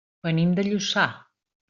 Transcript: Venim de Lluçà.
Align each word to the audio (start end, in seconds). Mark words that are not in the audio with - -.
Venim 0.27 0.53
de 0.59 0.63
Lluçà. 0.69 1.03